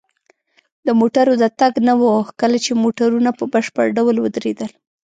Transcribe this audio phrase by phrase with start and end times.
[0.85, 4.69] د موټرو د تګ نه وه، کله چې موټرونه په بشپړ ډول ودرېدل.